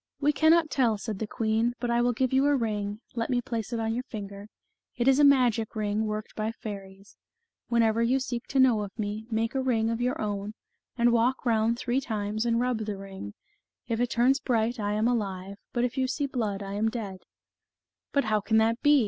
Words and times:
"We 0.19 0.33
cannot 0.33 0.71
tell," 0.71 0.97
said 0.97 1.19
the 1.19 1.27
queen, 1.27 1.73
"but 1.79 1.91
I 1.91 2.01
will 2.01 2.11
give 2.11 2.33
you 2.33 2.47
a 2.47 2.55
ring 2.55 3.01
let 3.13 3.29
me 3.29 3.39
place 3.39 3.71
it 3.71 3.79
on 3.79 3.93
your 3.93 4.01
finger 4.01 4.47
it 4.95 5.07
is 5.07 5.19
a 5.19 5.23
magic 5.23 5.75
ring 5.75 6.07
worked 6.07 6.35
by 6.35 6.51
fairies. 6.53 7.17
Whenever 7.67 8.01
you 8.01 8.19
seek 8.19 8.47
to 8.47 8.59
know 8.59 8.81
of 8.81 8.97
me, 8.97 9.27
make 9.29 9.53
a 9.53 9.61
ring 9.61 9.91
of 9.91 10.01
your 10.01 10.19
own, 10.19 10.55
and 10.97 11.11
walk 11.13 11.45
round 11.45 11.77
three 11.77 12.01
times 12.01 12.47
and 12.47 12.59
rub 12.59 12.79
the 12.79 12.97
ring; 12.97 13.35
if 13.87 13.99
it 14.01 14.09
turns 14.09 14.39
bright 14.39 14.79
I 14.79 14.93
am 14.93 15.07
alive, 15.07 15.57
but 15.71 15.83
if 15.83 15.99
you 15.99 16.07
see 16.07 16.25
blood 16.25 16.63
I 16.63 16.73
am 16.73 16.89
dead." 16.89 17.17
40 17.17 17.17
The 17.17 17.17
Fairy 17.17 17.17
of 17.17 17.17
the 17.17 17.21
Dell. 17.21 18.11
"But 18.13 18.23
how 18.29 18.41
can 18.41 18.57
that 18.57 18.81
be? 18.81 18.99